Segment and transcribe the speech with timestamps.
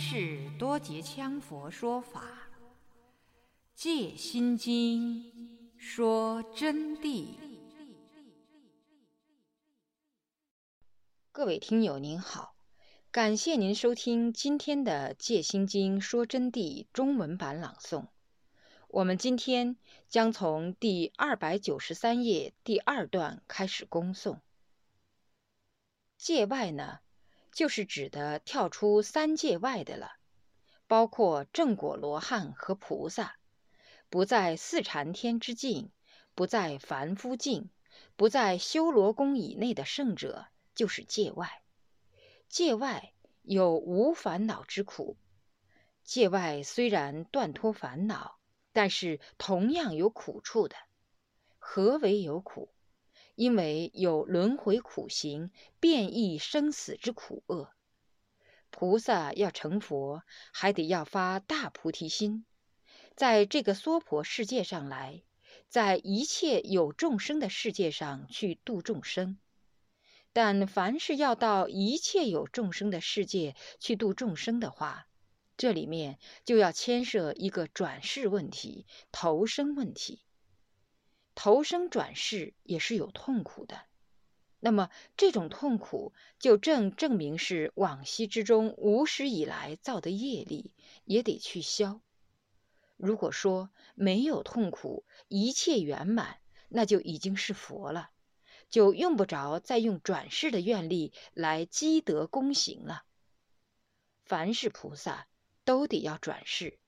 [0.00, 2.22] 是多杰羌佛说法，
[3.74, 5.24] 《戒心经》
[5.76, 7.34] 说真谛。
[11.32, 12.54] 各位听友您好，
[13.10, 18.06] 感谢您收听今天的《戒心经》说真谛中文版朗诵。
[18.86, 19.76] 我们今天
[20.08, 24.38] 将从第二百九十三页第二段开始恭诵。
[26.16, 27.00] 界外呢？
[27.58, 30.12] 就是指的跳出三界外的了，
[30.86, 33.34] 包括正果罗汉和菩萨，
[34.08, 35.90] 不在四禅天之境，
[36.36, 37.68] 不在凡夫境，
[38.14, 41.60] 不在修罗宫以内的圣者，就是界外。
[42.48, 45.16] 界外有无烦恼之苦。
[46.04, 48.38] 界外虽然断脱烦恼，
[48.72, 50.76] 但是同样有苦处的。
[51.58, 52.72] 何为有苦？
[53.38, 57.70] 因为有轮回苦行、变异生死之苦厄，
[58.70, 62.44] 菩萨要成佛，还得要发大菩提心，
[63.14, 65.22] 在这个娑婆世界上来，
[65.68, 69.38] 在一切有众生的世界上去度众生。
[70.32, 75.06] 但凡是要到一切有众生的世界去度众生的话，
[75.56, 80.22] 这里面就要牵涉一个转世问题、投生问题。
[81.40, 83.82] 投生转世也是有痛苦的，
[84.58, 92.00] 那么这种痛苦就正证明是往昔之中无始以来造的业力，也得去消。
[92.96, 98.10] 如果说没有痛苦，一切圆满，那就已经是佛了，
[98.68, 103.04] 就用不着再用转世的愿力来积德功行了。
[104.24, 105.28] 凡是菩萨
[105.64, 106.80] 都得要转世，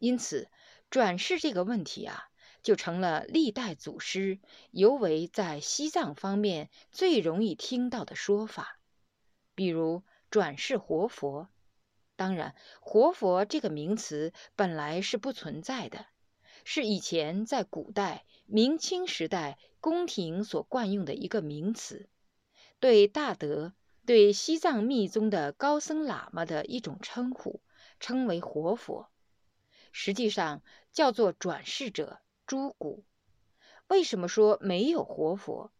[0.00, 0.50] 因此
[0.90, 2.28] 转世这个问题啊。
[2.64, 8.80] 就成了历代祖师，尤为在西藏方面最容易听到的说法。
[9.54, 11.48] 比如转世活佛，
[12.16, 16.06] 当然，活佛这个名词本来是不存在的，
[16.64, 22.08] 是以前在古代明清时代宫廷所惯用的一个名词，
[22.80, 23.74] 对大德、
[24.06, 27.60] 对西藏密宗的高僧喇嘛的一种称呼，
[28.00, 29.10] 称为活佛。
[29.92, 32.20] 实际上叫做转世者。
[32.46, 33.04] 诸古，
[33.88, 35.70] 为什么说没有活佛？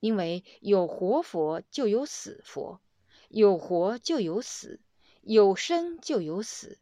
[0.00, 2.80] 因为有活佛就有死佛，
[3.28, 4.80] 有活就有死，
[5.22, 6.78] 有生就有死，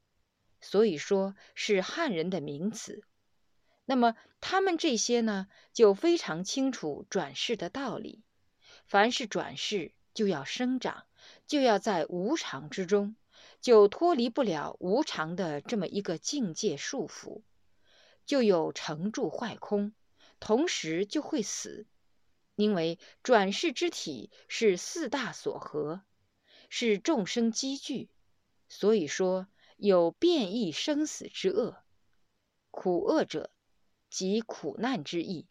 [0.60, 3.02] 所以说是汉人的名词。
[3.84, 8.22] 那么他们这些呢，就非常清楚转世的道理。
[8.86, 11.04] 凡是转世，就要生长，
[11.46, 13.16] 就要在无常之中，
[13.60, 17.42] 就脱离不了无常的这么一个境界束缚。
[18.26, 19.92] 就有成住坏空，
[20.40, 21.86] 同时就会死，
[22.56, 26.02] 因为转世之体是四大所合，
[26.68, 28.08] 是众生积聚，
[28.68, 29.46] 所以说
[29.76, 31.82] 有变异生死之恶。
[32.70, 33.50] 苦恶者，
[34.10, 35.46] 即苦难之意。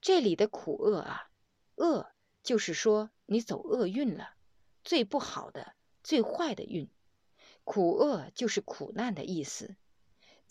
[0.00, 1.30] 这里的苦恶啊，
[1.76, 2.10] 恶
[2.42, 4.34] 就是说你走厄运了，
[4.84, 6.90] 最不好的、最坏的运。
[7.64, 9.76] 苦恶就是苦难的意思。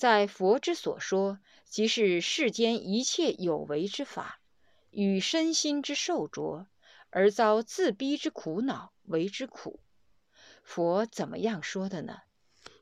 [0.02, 4.42] 在佛之所说，即是世间一切有为之法，
[4.90, 6.66] 与身心之受着，
[7.12, 9.80] 而遭自逼之苦恼为之苦。
[10.64, 12.24] 佛怎么样说的呢？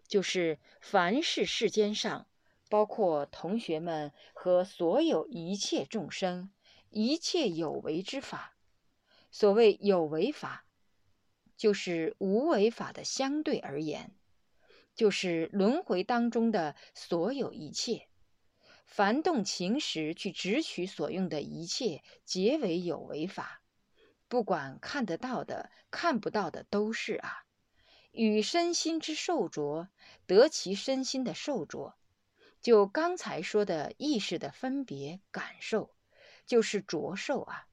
[0.07, 2.25] 就是凡是世间上，
[2.69, 6.49] 包括同学们和所有一切众生，
[6.89, 8.55] 一切有为之法。
[9.29, 10.63] 所谓有为法，
[11.57, 14.15] 就是无为法的相对而言。
[14.99, 18.09] 就是轮回当中的所有一切，
[18.85, 23.61] 凡动情时去执取所用的一切，皆为有为法。
[24.27, 27.45] 不管看得到的、看不到的，都是啊。
[28.11, 29.87] 与身心之受着，
[30.27, 31.95] 得其身心的受着，
[32.59, 35.95] 就刚才说的意识的分别感受，
[36.45, 37.67] 就是着受啊。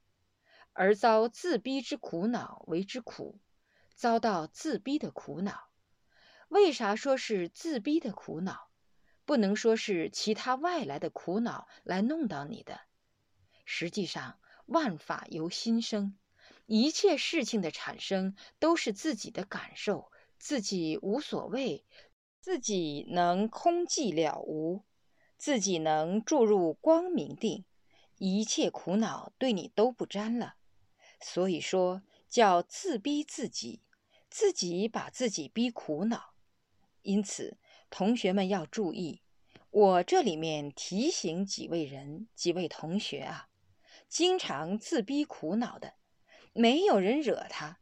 [0.73, 3.41] 而遭自逼之苦恼为之苦，
[3.97, 5.71] 遭到自逼的苦恼。
[6.49, 8.69] 为啥说是自逼的苦恼？
[9.25, 12.83] 不能说是其他外来的苦恼来弄到你的。
[13.65, 16.17] 实际上，万法由心生，
[16.67, 21.85] 一切事情的产生都是自己的感受，自己无所谓，
[22.41, 24.85] 自己能空寂了无，
[25.37, 27.65] 自己能注入光明定，
[28.19, 30.55] 一切苦恼对你都不沾了。
[31.21, 33.83] 所以说叫自逼自己，
[34.31, 36.36] 自己把自己逼苦恼。
[37.07, 37.57] 因此，
[37.89, 39.23] 同学们要注意，
[39.71, 43.49] 我这里面提醒几位人、几位同学啊，
[44.09, 45.95] 经常自逼苦恼的，
[46.53, 47.79] 没有人惹他，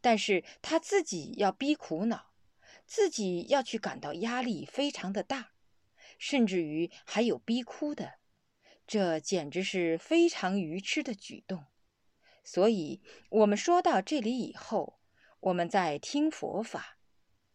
[0.00, 2.32] 但是他自己要逼苦恼，
[2.86, 5.50] 自己要去感到压力非常的大，
[6.16, 8.20] 甚至于还有逼哭的，
[8.86, 11.66] 这简直是非常愚痴的举动。
[12.44, 15.00] 所以，我们说到这里以后，
[15.40, 16.97] 我们在听佛法，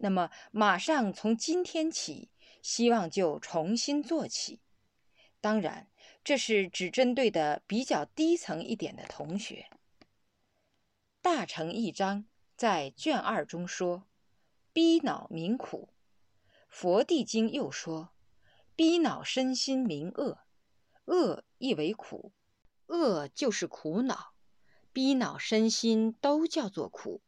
[0.04, 2.30] 那么马上从今天起，
[2.62, 4.60] 希望就重新做起。
[5.40, 5.90] 当然，
[6.26, 9.70] 这是只针对的比较低层一点的同学。
[11.22, 12.26] 大乘一章
[12.58, 14.04] 在卷二中说
[14.74, 15.88] ：“逼恼民苦。”
[16.68, 18.10] 佛地经又说
[18.76, 20.40] ：“逼恼身心民恶，
[21.06, 22.34] 恶亦为苦，
[22.88, 24.34] 恶就是苦恼。”
[24.92, 27.22] 逼恼身心都叫做苦，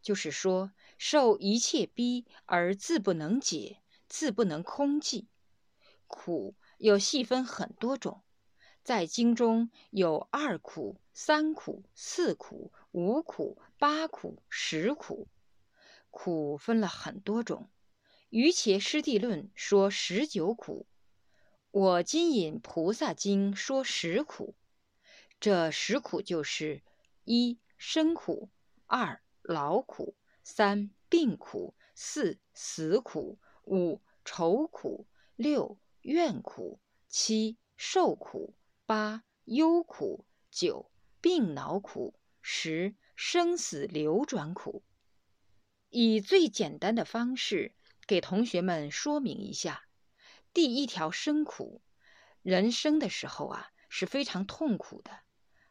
[0.00, 5.26] 就是说受一切逼而自不能解，自不能空寂。
[6.06, 8.22] 苦有细分很多种，
[8.82, 15.28] 在经中有二苦、三苦、四苦、五苦、八苦、十苦，
[16.10, 17.68] 苦分了很多种。
[18.30, 20.86] 余伽师地论说十九苦，
[21.70, 24.54] 我今引菩萨经说十苦，
[25.40, 26.82] 这十苦就是。
[27.30, 28.48] 一生苦，
[28.86, 30.14] 二劳苦，
[30.44, 35.06] 三病苦，四死苦，五愁苦，
[35.36, 38.54] 六怨苦，七受苦，
[38.84, 40.90] 八忧苦，九
[41.22, 44.84] 病恼苦，十生死流转苦。
[45.88, 47.74] 以最简单的方式
[48.06, 49.88] 给同学们说明一下：
[50.52, 51.80] 第一条生苦，
[52.42, 55.20] 人生的时候啊是非常痛苦的。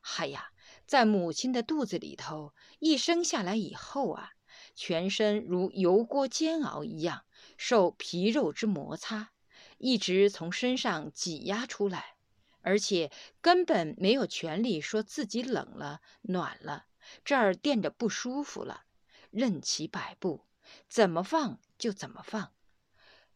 [0.01, 0.51] 嗨呀！
[0.87, 4.31] 在母亲的肚子里头，一生下来以后啊，
[4.73, 7.25] 全身如油锅煎熬一样，
[7.57, 9.31] 受皮肉之摩擦，
[9.77, 12.15] 一直从身上挤压出来，
[12.61, 13.11] 而且
[13.41, 16.85] 根本没有权利说自己冷了、暖了，
[17.25, 18.83] 这儿垫着不舒服了，
[19.29, 20.45] 任其摆布，
[20.87, 22.53] 怎么放就怎么放，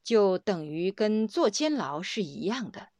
[0.01, 2.90] 就等于跟坐监牢是一样的。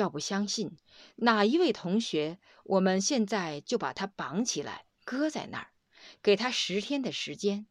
[0.00, 0.78] 要不相信，
[1.16, 2.38] 哪一位同学？
[2.64, 5.72] 我们现在就把他绑起来，搁在那儿，
[6.22, 7.66] 给他十天的时间。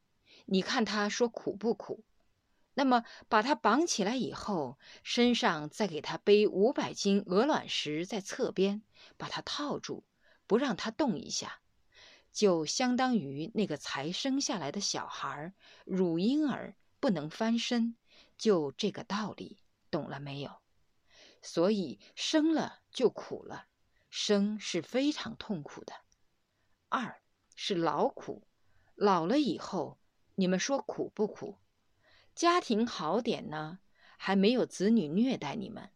[0.46, 2.04] 你看他说苦不苦？
[2.76, 8.84] 那么把他绑起来以后，身上再给他背五百斤鹅卵石在侧边，
[9.18, 10.04] 把他套住，
[10.46, 11.62] 不让他动一下，
[12.32, 15.52] 就相当于那个才生下来的小孩
[15.84, 17.96] 乳婴儿不能翻身，
[18.38, 19.58] 就这个道理，
[19.90, 20.52] 懂了没有？
[21.42, 23.68] 所以生了就苦了，
[24.10, 25.94] 生是非常痛苦的。
[26.90, 27.22] 二
[27.56, 28.48] 是劳苦，
[28.96, 30.00] 老了以后，
[30.36, 31.58] 你们说苦不苦？
[32.36, 33.80] 家庭好点呢，
[34.18, 35.92] 还没有子女虐待你们；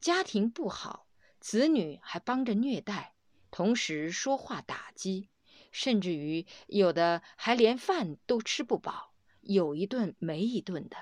[0.00, 1.08] 家庭不好，
[1.40, 3.14] 子女还帮着虐待，
[3.50, 5.28] 同时说话打击，
[5.72, 10.96] 甚至于有的还连饭都吃不饱，有一顿没一顿的，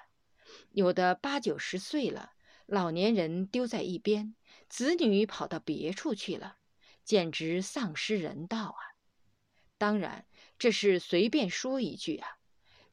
[0.73, 2.33] 有的八九十岁了。
[2.71, 4.35] 老年人丢在一边，
[4.69, 6.59] 子女跑到别处去了，
[7.03, 8.81] 简直丧失人道啊！
[9.79, 10.27] 当然，
[10.59, 12.29] 这是随便说一句啊，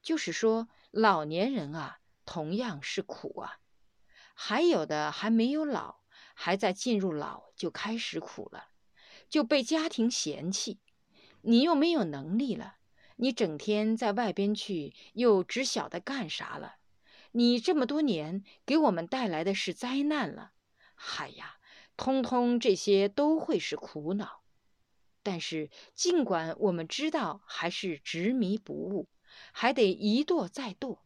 [0.01, 3.59] 就是说老年人啊，同样是苦啊。
[4.33, 5.97] 还有的还没有老，
[6.33, 8.69] 还在进入老就开始苦了，
[9.27, 10.79] 就被家庭嫌弃，
[11.41, 12.77] 你又没有能力了，
[13.17, 16.77] 你整天在外边去，又只晓得干啥了。
[17.37, 20.53] 你这么多年给我们带来的是灾难了，
[20.95, 21.57] 嗨呀，
[21.97, 24.41] 通通这些都会是苦恼。
[25.21, 29.09] 但是尽管我们知道，还是执迷不悟，
[29.51, 30.99] 还得一堕再堕。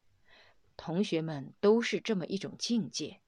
[0.77, 3.21] 同学们都是这么一种境界，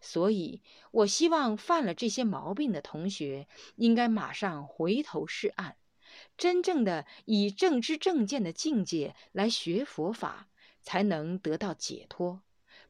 [0.00, 0.60] 所以
[0.90, 3.46] 我希望犯了这些毛病的同学，
[3.76, 5.76] 应该马上回头是岸，
[6.36, 10.48] 真正的以正知正见的境界来学佛法，
[10.82, 12.42] 才能得到解脱。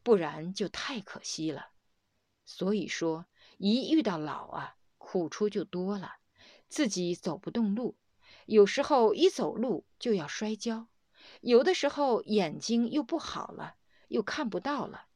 [0.09, 1.69] 不然就太可惜了。
[2.47, 3.27] 所以说，
[3.59, 6.15] 一遇到老啊，苦处就多了。
[6.67, 7.95] 自己走不动路，
[8.47, 10.87] 有时候一走路就要摔跤，
[11.43, 13.75] 有的时候眼睛又不好了，
[14.09, 15.09] 又看不到了。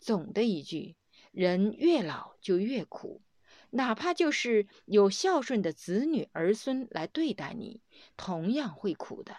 [0.00, 0.96] 总的一句，
[1.30, 3.20] 人越老就越苦，
[3.68, 7.82] 哪怕就是有孝顺的子女儿孙来对待你，
[8.16, 9.36] 同样会苦的。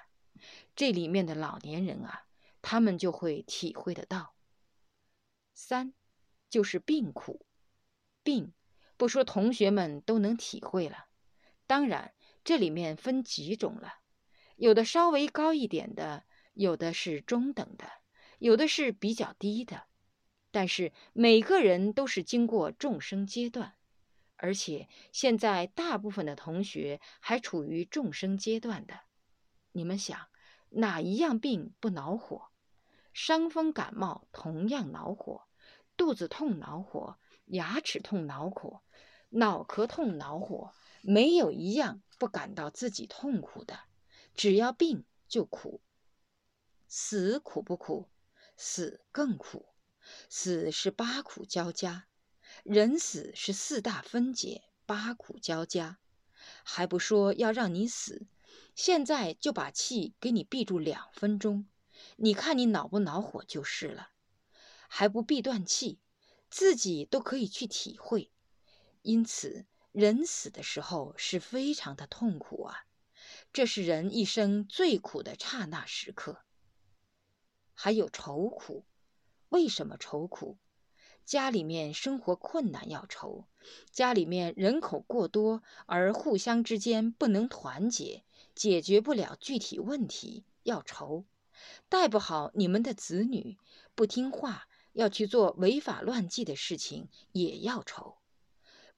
[0.76, 2.26] 这里面的老年人啊，
[2.62, 4.36] 他们就会体会得到。
[5.62, 5.94] 三，
[6.50, 7.46] 就是病苦，
[8.24, 8.54] 病
[8.96, 11.08] 不说，同学们都能体会了。
[11.68, 12.14] 当然，
[12.46, 13.96] 这里面分几种了，
[14.56, 16.24] 有的稍微高一点的，
[16.54, 17.86] 有的是中等的，
[18.40, 19.88] 有的是比较低的。
[20.50, 23.76] 但是每个人都是经过众生阶段，
[24.38, 29.02] 而且现在大部分的同学还处于众生阶段的。
[29.74, 30.30] 你们想，
[30.70, 32.48] 哪一样病不恼火？
[33.12, 35.49] 伤风感冒同样恼火，
[36.00, 38.82] 肚子痛恼火，牙齿痛恼火，
[39.28, 43.82] 脑壳痛恼火，没有一样不感到自己痛苦的。
[44.34, 45.82] 只要病就苦。
[46.88, 48.08] 死苦不苦？
[48.56, 49.66] 死更苦。
[50.30, 52.08] 死是八苦交加，
[52.64, 56.00] 人死是四大分解，八苦交加，
[56.64, 58.26] 还不说要让你死，
[58.74, 61.68] 现在就把气给你闭住两分钟。
[62.16, 64.12] 你看你恼不恼火就是了，
[64.90, 66.00] 还不必断气，
[66.50, 68.32] 自己都可以去体会。
[69.04, 72.86] 因此，人死的时候是非常的痛苦啊，
[73.54, 76.44] 这是人一生最苦的刹那时刻。
[77.74, 78.84] 还有愁苦，
[79.48, 80.58] 为什么愁苦？
[81.24, 83.46] 家里面生活困难要愁，
[83.92, 88.24] 家里面人口过多而互相之间不能团结，
[88.56, 91.26] 解决不了具体问题要愁。
[91.88, 93.60] 带不好你们的子女，
[93.94, 94.68] 不听话，
[95.00, 98.18] 要去做违法乱纪的事情，也要愁；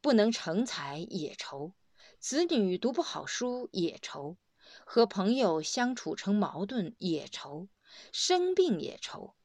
[0.02, 1.74] 不能成才也愁；
[2.18, 4.36] 子女读不好书也愁；
[4.84, 7.68] 和朋友相处成矛盾也愁；
[8.12, 9.36] 生病也愁。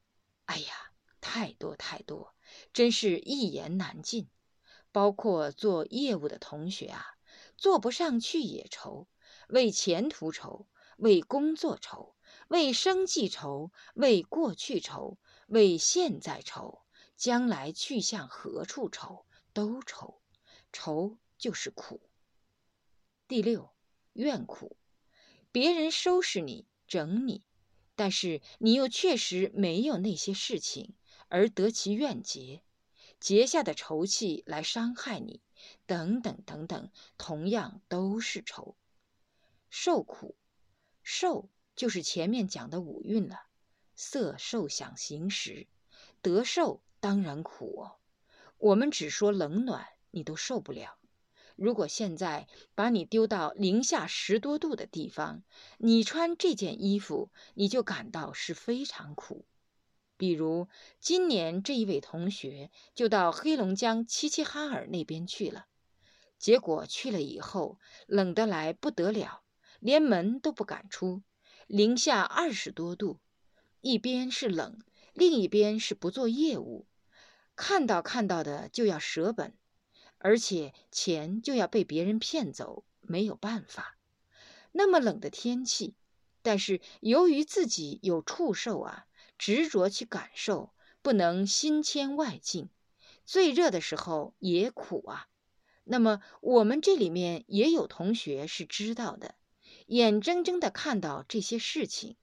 [0.46, 2.34] 哎呀，太多太多，
[2.72, 4.30] 真是一言难尽。
[4.90, 7.04] 包括做业务的同学啊，
[7.58, 9.08] 做不上去也愁，
[9.50, 12.16] 为前途愁，为工作愁。
[12.48, 16.82] 为生计愁，为过去愁，为现在愁，
[17.16, 20.20] 将来去向何处愁，都愁。
[20.72, 22.00] 愁就是苦。
[23.28, 23.70] 第六，
[24.12, 24.76] 怨苦，
[25.50, 27.44] 别人收拾你、整你，
[27.94, 30.94] 但是你又确实没有那些事情，
[31.28, 32.62] 而得其怨结，
[33.18, 35.40] 结下的仇气来伤害你，
[35.86, 38.76] 等等等等，同样都是愁。
[39.70, 40.36] 受苦，
[41.02, 41.48] 受。
[41.74, 43.45] 就是前面讲的五蕴了，
[43.96, 45.66] 色、受、想、行、识，
[46.22, 47.96] 得受当然苦哦。
[48.58, 50.98] 我们只说冷暖，你都受不了。
[51.56, 55.42] 如果现在把你丢到零下十多度的地方，
[55.78, 59.46] 你穿这件衣服，你就感到是非常苦。
[60.18, 60.68] 比如
[61.00, 65.66] 今年这一位同学就到黑龙江齐齐哈尔那边去了，
[66.38, 69.42] 结果去了以后，冷得来不得了，
[69.80, 71.22] 连门都不敢出。
[71.66, 73.18] 零下二十多度，
[73.86, 74.80] 一边是冷，
[75.14, 76.88] 另一边是不做业务，
[77.54, 79.56] 看到看到的就要舍本，
[80.18, 83.96] 而且钱就要被别人骗走，没有办法。
[84.72, 85.94] 那么冷的天气，
[86.42, 89.06] 但是由于自己有触受啊，
[89.38, 92.68] 执着去感受，不能心牵外境。
[93.24, 95.28] 最热的时候也苦啊。
[95.84, 99.36] 那么我们这里面也有同学是知道的。
[99.86, 102.16] 眼睁睁地看到这些事情，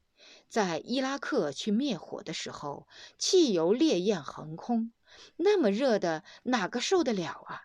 [0.53, 4.93] 在伊拉克去灭火的时候，汽油烈焰横空，
[5.35, 7.63] 那么热的，哪个受得了啊？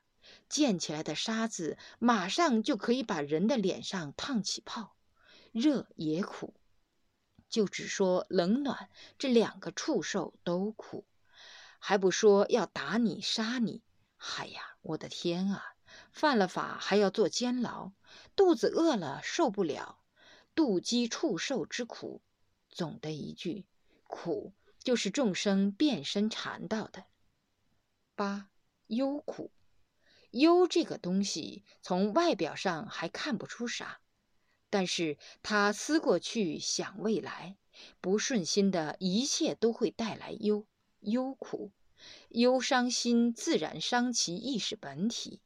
[0.48, 4.96] 溅起来的沙子马上就可以把人的脸上烫起泡，
[5.52, 6.54] 热也苦。
[7.50, 11.04] 就只说冷暖这两个触受都苦，
[11.78, 13.82] 还不说要打你杀你。
[14.16, 15.62] 哎呀，我的天啊！
[16.10, 17.92] 犯了法还要坐监牢。
[18.34, 19.98] 肚子饿了受不了，
[20.54, 22.22] 肚饥触受之苦。
[22.78, 23.66] 总的一句，
[24.04, 24.52] 苦
[24.84, 27.06] 就是众生变身缠到的。
[28.14, 28.50] 八
[28.86, 29.50] 忧苦，
[30.30, 34.00] 忧这个东西从外表上还看不出啥，
[34.70, 37.56] 但是他思过去想未来，
[38.00, 40.64] 不顺心的一切都会带来忧
[41.00, 41.72] 忧苦，
[42.28, 45.42] 忧伤心自然伤其意识本体，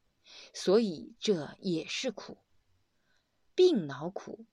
[0.52, 2.36] 所以这也是苦。
[3.54, 4.44] 病恼苦，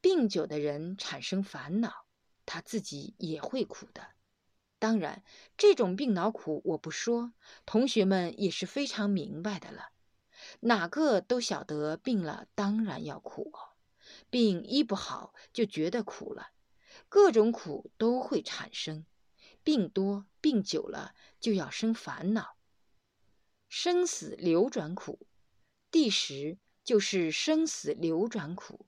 [0.00, 2.05] 病久的人产生烦恼，
[2.46, 4.14] 他自己也会苦的。
[4.78, 5.22] 当然，
[5.56, 7.32] 这种病恼苦我不说，
[7.66, 9.90] 同学们也是非常明白的了。
[10.60, 13.76] 哪个都晓得病了当然要苦哦，
[14.30, 16.52] 病医不好就觉得苦了，
[17.08, 19.04] 各种苦都会产生。
[19.62, 22.56] 病多病久了就要生烦恼，
[23.68, 25.26] 生死流转苦。
[25.90, 26.58] 第十。
[26.86, 28.86] 就是生死流转苦，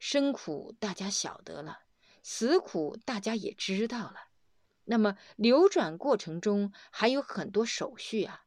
[0.00, 1.84] 生苦大家晓得了，
[2.22, 4.16] 死苦大家也知道了。
[4.84, 8.44] 那么流转过程中还有很多手续啊。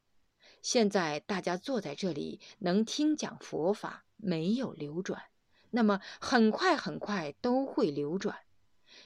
[0.60, 5.24] 现在大家坐在这里能听讲佛法，没有流转，
[5.70, 8.38] 那么很快很快都会流转。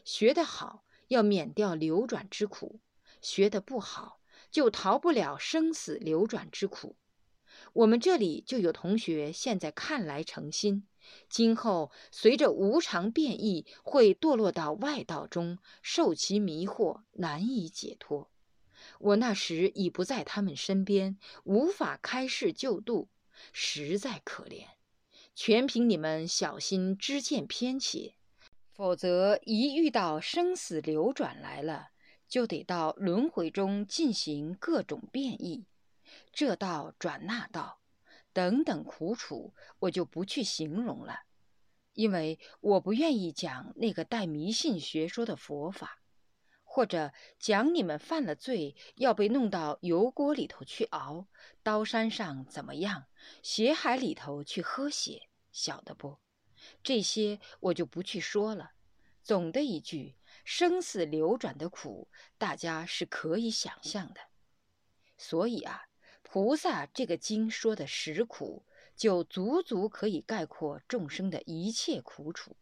[0.05, 2.81] 学得好要免掉流转之苦，
[3.21, 4.21] 学得不好
[4.51, 6.97] 就逃不了生死流转之苦。
[7.73, 10.87] 我们这里就有同学，现在看来诚心，
[11.29, 18.31] 今后随着无常变异，会堕落到外道中，受其迷惑，难以解脱。
[19.01, 23.09] 我那时已不在他们身边，无法开示救度，
[23.53, 24.67] 实在可怜。
[25.35, 28.15] 全凭你们小心知见偏斜，
[28.73, 31.91] 否则一遇到生死流转来了，
[32.29, 35.67] 就得到轮回中进行各种变异，
[36.33, 37.79] 这道转那道，
[38.39, 41.23] 等等苦楚，我就不去形容了，
[41.95, 45.99] 因为我不愿意讲那个带迷信学说的佛法。
[46.63, 51.27] 或者讲你们犯了罪，要被弄到油锅里头去熬，
[51.65, 53.07] 刀山上怎么样？
[53.43, 56.19] 血海里头去喝血，晓得不？
[56.85, 58.71] 这些我就不去说了。
[59.25, 60.15] 总的一句，
[60.45, 64.21] 生死流转的苦，大家是可以想象的。
[65.17, 65.88] 所以啊，
[66.31, 68.63] 菩萨这个经说的实苦，
[68.95, 72.55] 就足足可以概括众生的一切苦楚。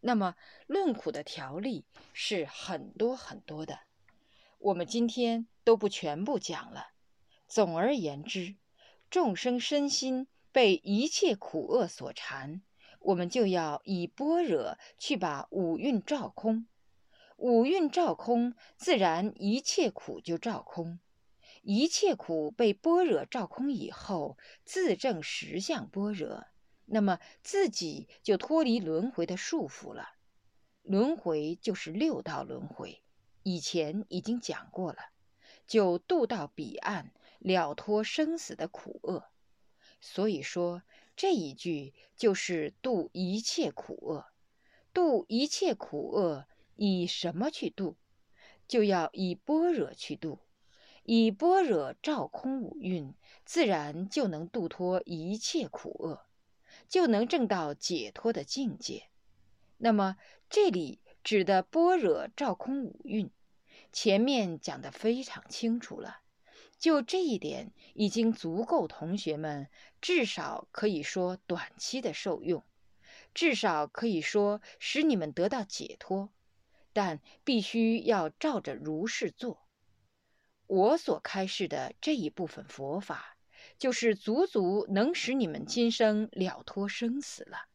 [0.00, 0.34] 那么，
[0.66, 1.84] 论苦的条例
[2.14, 3.80] 是很多很多的，
[4.58, 6.88] 我们今天都不全部讲了。
[7.46, 8.56] 总而言之，
[9.10, 12.62] 众生身心被一切苦厄所缠，
[13.00, 16.66] 我们就要以般若去把五蕴照空。
[17.36, 20.98] 五蕴照空，自然一切苦就照空。
[21.68, 26.46] 一切苦被般若照空以后，自证实相般若。
[26.84, 30.10] 那么自己就脱离轮回的束缚了。
[30.82, 33.02] 轮回就是六道轮回，
[33.42, 34.98] 以前已经讲过了，
[35.66, 39.24] 就渡到彼岸，了脱生死的苦厄。
[40.00, 40.84] 所以说
[41.16, 44.26] 这一句就是渡一切苦厄。
[44.92, 47.96] 渡一切苦厄，以什么去渡？
[48.68, 50.38] 就要以般若去渡，
[51.08, 53.14] 以般若照空五蕴，
[53.44, 56.26] 自然就能度脱一切苦厄。
[56.88, 59.04] 就能证到解脱的境界。
[59.78, 60.16] 那么
[60.50, 63.30] 这里指的般若照空五蕴，
[63.92, 66.18] 前面讲的非常清楚了。
[66.78, 69.68] 就这一点已经足够，同学们
[70.00, 72.64] 至少可以说短期的受用，
[73.32, 76.30] 至少可以说使你们得到解脱。
[76.92, 79.65] 但必须要照着如是做。
[80.66, 83.32] 我所开示的这一部分佛法。
[83.78, 87.66] 就是足足能使你们今生了脱生死了。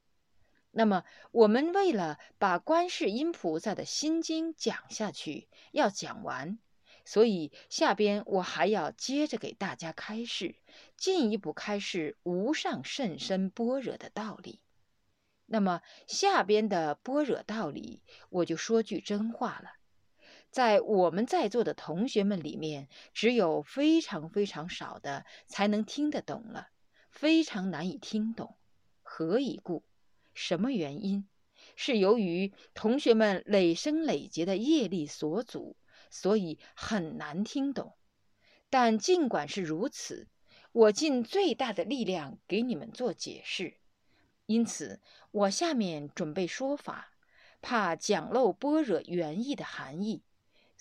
[0.72, 6.58] 那么，我们为了把观世音菩萨的心经讲下去，要讲完，
[7.06, 10.56] 所以下边我还要接着给大家开示，
[10.98, 14.60] 进一步开示无上甚深般若的道理。
[15.46, 19.74] 那么下边的般若道理，我就说句真话了。
[20.52, 26.68] 在我们在座的同学们里面，只有非常非常少的才能听得懂了，
[27.10, 28.58] 非常难以听懂。
[29.02, 29.84] 何以故？
[30.34, 31.26] 什么原因？
[31.78, 35.78] 是由于同学们累生累劫的业力所阻，
[36.10, 37.96] 所以很难听懂。
[38.70, 40.28] 但尽管是如此，
[40.74, 43.78] 我尽最大的力量给你们做解释。
[44.48, 45.00] 因此，
[45.32, 47.14] 我下面准备说法，
[47.62, 50.24] 怕讲漏般若原意的含义。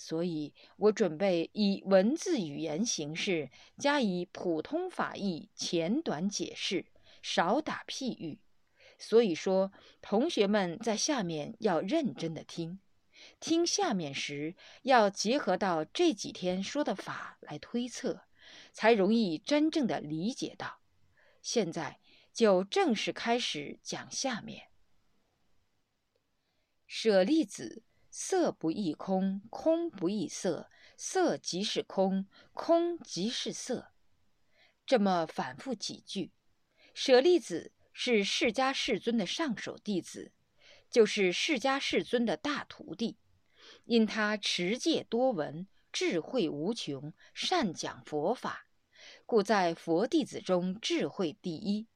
[0.03, 6.87] 所以我准备以文字语言形式加以普通法义简短解释，
[7.21, 8.39] 少打譬喻。
[8.99, 12.81] 所以说，同学们在下面要认真的听，
[13.41, 18.23] 听下面时要结合到这几天说的法来推测，
[18.73, 20.81] 才容易真正的理解到。
[21.43, 22.01] 现在
[22.33, 24.69] 就正式开始讲下面，
[26.87, 27.83] 舍利子。
[28.23, 33.93] 色不异空，空不异色，色即是空，空即是色。
[34.85, 36.31] 这么反复几句。
[36.93, 40.33] 舍利子是释迦世尊的上首弟子，
[40.91, 43.17] 就是释迦世尊的大徒弟。
[43.87, 48.67] 因他持戒多闻，智慧无穷，善讲佛法，
[49.25, 51.87] 故在佛弟子中智慧第一。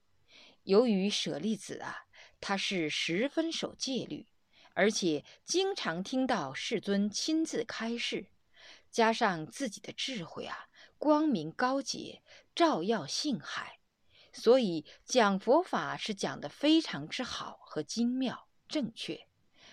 [0.62, 2.06] 由于舍利子啊，
[2.40, 4.26] 他是十分守戒律。
[4.74, 8.26] 而且经常听到世尊亲自开示，
[8.90, 12.22] 加上自己的智慧啊，光明高洁，
[12.54, 13.78] 照耀性海，
[14.32, 19.28] 所以讲佛法是讲得非常之好和精妙正确。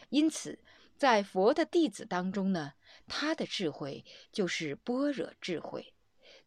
[0.09, 0.63] 因此，
[0.95, 2.73] 在佛的弟子当中呢，
[3.07, 5.95] 他的智慧就是般若智慧，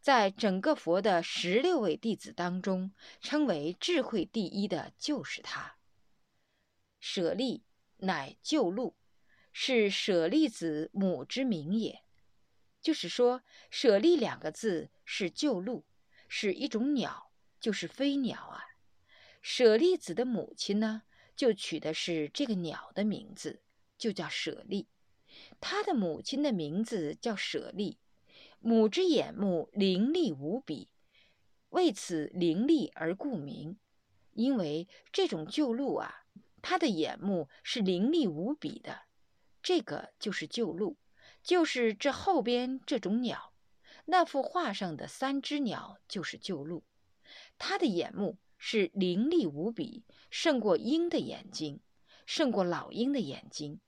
[0.01, 5.75] 在整个佛的十六位弟子当中，称为智慧第一的就是他。
[7.01, 7.65] 舍利。
[7.99, 8.97] 乃救路，
[9.53, 12.03] 是舍利子母之名也。
[12.81, 15.85] 就是说，舍利两个字是旧路，
[16.29, 18.63] 是一种鸟，就是飞鸟啊。
[19.41, 21.03] 舍利子的母亲呢，
[21.35, 23.63] 就取的是这个鸟的名字，
[23.97, 24.89] 就叫舍利。
[25.61, 27.99] 他的母亲的名字叫舍利，
[28.61, 30.89] 母之眼目伶俐无比，
[31.71, 33.79] 为此伶俐而故名。
[34.33, 36.24] 因为这种鹫鹭啊，
[36.67, 39.03] 他的眼目是伶俐无比的，
[39.63, 40.97] 这个就是鹫鹭，
[41.43, 43.53] 就是这后边这种鸟。
[44.07, 46.83] 那幅画上的三只鸟就是鹫鹭，
[47.59, 51.81] 他的眼目是凌厉无比，胜过鹰的眼睛，
[52.25, 53.79] 胜过老鹰的眼睛。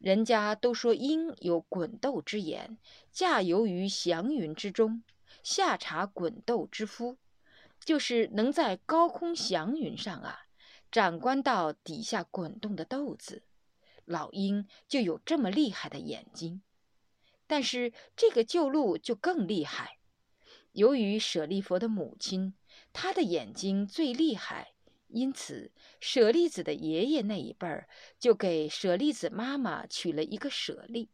[0.00, 2.76] 人家都说鹰有滚斗之眼，
[3.12, 5.04] 驾游于祥云之中，
[5.44, 7.18] 下察滚斗之夫，
[7.84, 10.45] 就是能在高空祥云上啊，
[10.90, 13.42] 长官到底下滚动的豆子。
[14.04, 16.62] 老鹰就有这么厉害的眼睛。
[17.48, 19.98] 但是这个旧鹿就更厉害，
[20.72, 22.54] 由于舍利佛的母亲，
[22.92, 24.74] 她的眼睛最厉害，
[25.08, 25.70] 因此
[26.00, 31.10] 舍利子的爷爷那一辈儿就给舍利子妈妈取了一个舍利。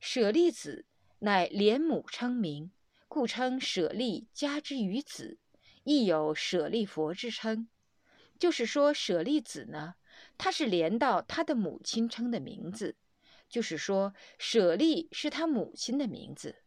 [0.00, 0.86] 舍利子
[1.18, 2.72] 乃连母称名，
[3.08, 5.38] 故称舍利加之于子，
[5.84, 7.68] 亦有舍利佛之称。
[8.42, 9.94] 就是说，舍利子呢，
[10.36, 12.96] 他是连到他的母亲称的名字。
[13.48, 16.64] 就是说，舍利是他母亲的名字，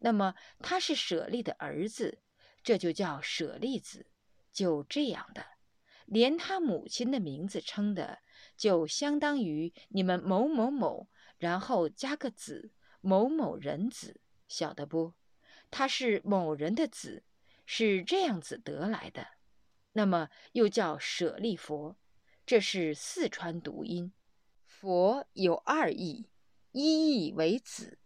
[0.00, 2.18] 那么他是舍利的儿子，
[2.62, 4.04] 这就叫舍利子。
[4.52, 5.46] 就这样的，
[6.04, 8.18] 连他母亲的名字称的，
[8.54, 11.08] 就相当于你们某某某，
[11.38, 15.14] 然后加个子，某某人子，晓得不？
[15.70, 17.24] 他是某人的子，
[17.64, 19.26] 是这样子得来的。
[19.96, 21.96] 那么又叫舍利佛，
[22.44, 24.12] 这是四川读音。
[24.66, 26.28] 佛有二义，
[26.72, 27.98] 一义为子。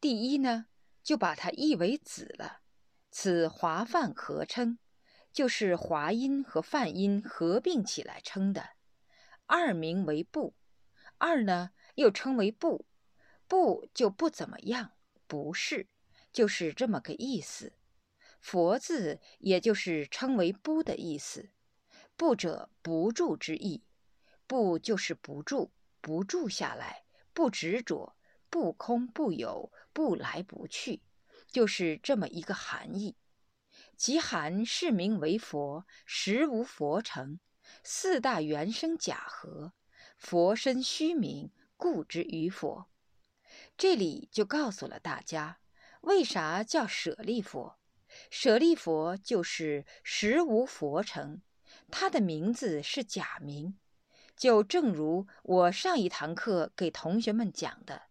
[0.00, 0.66] 第一呢，
[1.02, 2.60] 就把它译为子了。
[3.10, 4.78] 此华梵合称，
[5.32, 8.70] 就是华音和梵音合并起来称的。
[9.46, 10.54] 二名为不，
[11.18, 12.86] 二呢又称为不，
[13.48, 14.92] 不就不怎么样，
[15.26, 15.88] 不是，
[16.32, 17.72] 就是这么个意思。
[18.44, 21.48] 佛字也就是称为不的意思，
[22.14, 23.82] 不者不住之意，
[24.46, 25.72] 不就是不住。
[26.02, 28.14] 不住下来，不执着，
[28.50, 31.00] 不空不有，不来不去，
[31.48, 33.16] 就是这么一个含义。
[33.96, 37.40] 即含是名为佛，实无佛成。
[37.82, 39.72] 四大原生假合，
[40.18, 42.90] 佛身虚名，故之于佛。
[43.78, 45.60] 这里就告诉了大家，
[46.02, 47.78] 为啥叫舍利佛？
[48.30, 51.40] 舍利佛就是实无佛成，
[51.90, 53.76] 他的名字是假名。
[54.36, 58.02] 就正如我上一堂课给同学们讲的，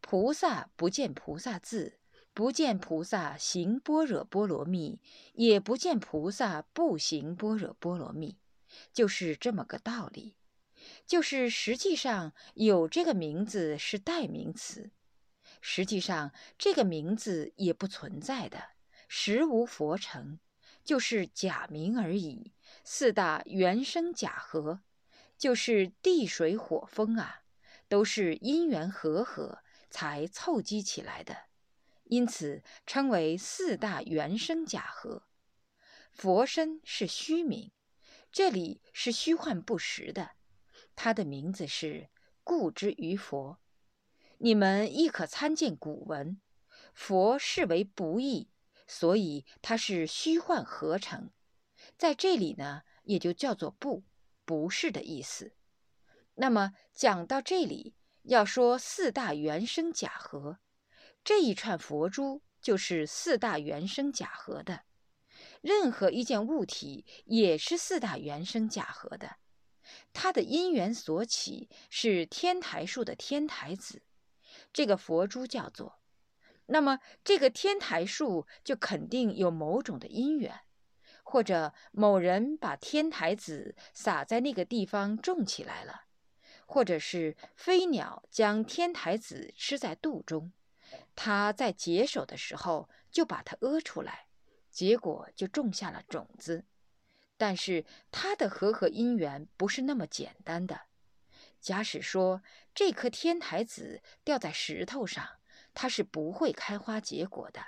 [0.00, 2.00] 菩萨不见菩萨字，
[2.34, 5.00] 不见菩萨行般若波罗蜜，
[5.34, 8.38] 也不见菩萨不行般若波罗蜜，
[8.92, 10.34] 就是这么个道理。
[11.06, 14.90] 就是实际上有这个名字是代名词，
[15.60, 18.70] 实际上这个名字也不存在的，
[19.12, 20.38] 实无佛成，
[20.84, 22.52] 就是假名而已。
[22.84, 24.82] 四大原生假合。
[25.36, 27.44] 就是地水火风啊，
[27.88, 31.34] 都是因缘和合才凑集起来的，
[32.04, 35.22] 因此称为四大原生假合。
[36.12, 37.72] 佛身是虚名，
[38.30, 40.32] 这里是虚幻不实的。
[40.94, 42.10] 他的名字是
[42.44, 43.58] 故之于佛。
[44.36, 46.38] 你们亦可参见古文，
[46.92, 48.50] 佛视为不义，
[48.90, 51.30] 所以它是虚幻合成。
[51.96, 54.02] 在这里呢，也就叫做不。
[54.44, 55.52] 不是的意思。
[56.34, 60.58] 那么讲到这里，要说四大原生假合，
[61.22, 64.82] 这一串佛珠就是四大原生假合的。
[65.60, 69.36] 任何一件物体也是四大原生假合的。
[70.12, 74.02] 它的因缘所起是天台树的天台子，
[74.72, 75.99] 这个佛珠叫做。
[76.70, 80.60] 那么这个天台树就肯定有某种的因缘。
[81.22, 86.06] 或者某人把天台子撒在那个地方种起来了，
[86.66, 90.52] 或者是飞鸟将天台子吃在肚中，
[91.14, 94.26] 他在解手的时候就把它屙出来，
[94.70, 96.64] 结果就种下了种子。
[97.36, 100.80] 但是它的和合因缘不是那么简单的。
[101.60, 102.42] 假使说
[102.74, 105.39] 这颗天台子掉在石头上，
[105.74, 107.60] 它是不会开花结果的。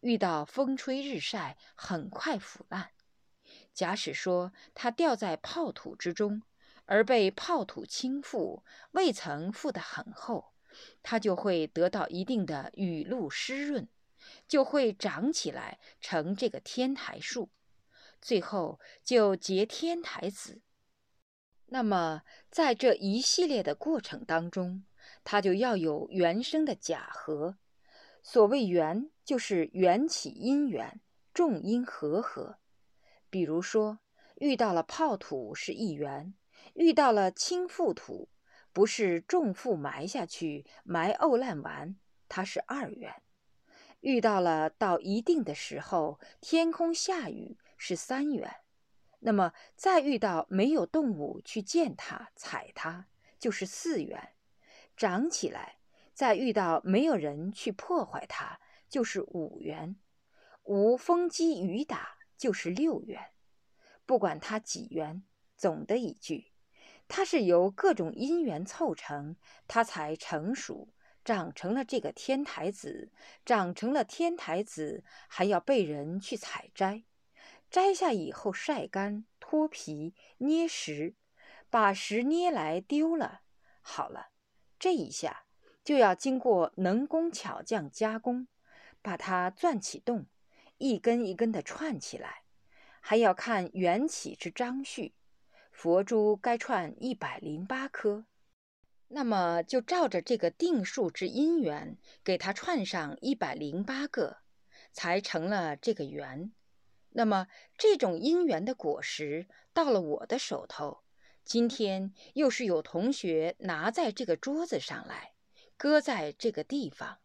[0.00, 2.90] 遇到风吹日晒，很快腐烂。
[3.72, 6.42] 假使说它掉在泡土之中，
[6.86, 10.52] 而被泡土倾覆，未曾覆得很厚，
[11.02, 13.88] 它就会得到一定的雨露湿润，
[14.48, 17.50] 就会长起来成这个天台树。
[18.20, 20.60] 最后就结天台子。
[21.66, 24.84] 那么在这一系列的过程当中，
[25.24, 27.56] 它就要有原生的假合。
[28.22, 31.00] 所谓缘，就是缘起因缘，
[31.34, 32.58] 众因和合。
[33.30, 33.98] 比如说，
[34.36, 36.34] 遇到了泡土是一缘，
[36.74, 38.28] 遇到了倾覆土，
[38.72, 41.96] 不是重负埋下去埋沤烂完，
[42.28, 43.22] 它是二缘。
[44.00, 48.56] 遇到了到一定的时候，天空下雨是三缘。
[49.20, 53.06] 那么再遇到没有动物去见它、踩它，
[53.38, 54.31] 就是四缘。
[55.02, 55.78] 长起来。
[56.14, 59.96] 再遇到没有人去破坏它，就是五元；
[60.62, 63.32] 无风击雨打，就是六元。
[64.06, 65.24] 不管它几元，
[65.56, 66.52] 总的一句，
[67.08, 69.34] 它是由各种因缘凑成，
[69.66, 73.10] 它才成熟，长成了这个天台子。
[73.44, 77.02] 长成了天台子，还要被人去采摘，
[77.68, 81.16] 摘下以后晒干、脱皮、捏实，
[81.68, 83.40] 把实捏来丢了。
[83.80, 84.28] 好了，
[84.82, 85.44] 这一下。
[85.84, 88.48] 就要经过能工巧匠加工，
[89.00, 90.26] 把它钻起洞，
[90.78, 92.42] 一根一根的串起来，
[93.00, 95.14] 还要看缘起之章序。
[95.70, 98.26] 佛珠该串一百零八颗，
[99.08, 104.38] 那么就照着这个定数之因缘，给它串上一百零八个，
[104.92, 106.52] 才成了这个缘。
[107.10, 111.01] 那么这种因缘的果实到了我的手头，
[111.44, 115.32] 今天又是有同学拿在这个桌子上来。
[115.76, 117.18] 搁在这个地方，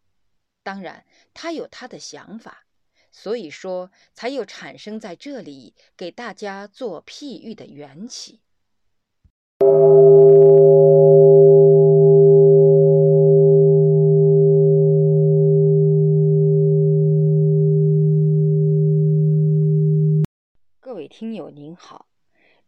[0.64, 2.66] 当然他有他的想法，
[3.12, 8.40] 所以说才又产生在这里给大家做譬喻的缘起。
[20.80, 22.07] 各位听友您好，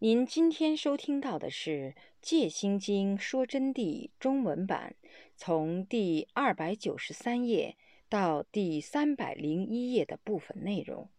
[0.03, 4.97] 您今天收听到的是《戒心经说真谛》中文版。
[5.37, 7.77] 从第二百九十三页
[8.09, 11.11] 到第三百零一页的部分内容，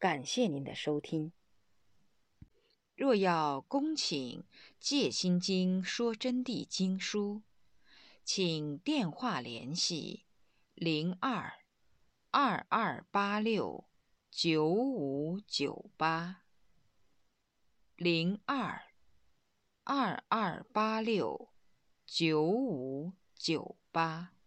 [0.00, 1.30] 感谢您的收听。
[2.96, 4.40] 若要恭请
[4.80, 7.42] 《戒心经说真谛》经书，
[8.24, 10.24] 请电话联系
[10.74, 11.52] 零二
[12.32, 13.84] 二二八六
[14.28, 16.41] 九五九八
[18.02, 18.82] 零二
[19.84, 21.50] 二二八六
[22.04, 23.12] 九五。
[23.42, 24.41] 九八。